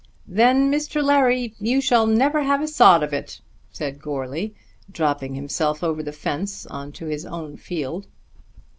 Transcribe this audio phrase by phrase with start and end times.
[0.25, 1.03] "Then, Mr.
[1.03, 3.39] Larry, you shall never have a sod of it,"
[3.71, 4.55] said Goarly,
[4.91, 8.07] dropping himself over the fence on to his own field.